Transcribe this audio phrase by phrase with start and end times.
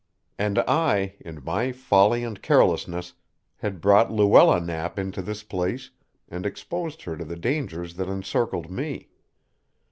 [0.39, 3.13] And I, in my folly and carelessness,
[3.57, 5.91] had brought Luella Knapp into this place
[6.27, 9.09] and exposed her to the dangers that encircled me.